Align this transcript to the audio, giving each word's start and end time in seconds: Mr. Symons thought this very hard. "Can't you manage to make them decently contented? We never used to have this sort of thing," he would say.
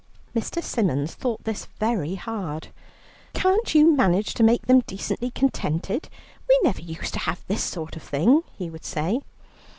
Mr. 0.35 0.63
Symons 0.63 1.13
thought 1.13 1.43
this 1.43 1.65
very 1.77 2.15
hard. 2.15 2.69
"Can't 3.33 3.75
you 3.75 3.95
manage 3.95 4.33
to 4.33 4.41
make 4.43 4.65
them 4.65 4.79
decently 4.87 5.29
contented? 5.29 6.09
We 6.49 6.59
never 6.63 6.81
used 6.81 7.13
to 7.13 7.19
have 7.19 7.45
this 7.47 7.63
sort 7.63 7.95
of 7.95 8.01
thing," 8.01 8.41
he 8.57 8.67
would 8.67 8.83
say. 8.83 9.21